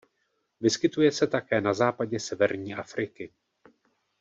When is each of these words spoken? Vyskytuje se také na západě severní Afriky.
Vyskytuje 0.61 1.11
se 1.11 1.27
také 1.27 1.61
na 1.61 1.73
západě 1.73 2.19
severní 2.19 2.75
Afriky. 2.75 3.31